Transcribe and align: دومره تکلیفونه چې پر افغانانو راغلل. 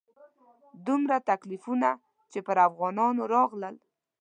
دومره 0.85 1.15
تکلیفونه 1.29 1.89
چې 2.31 2.39
پر 2.47 2.57
افغانانو 2.69 3.21
راغلل. 3.33 3.75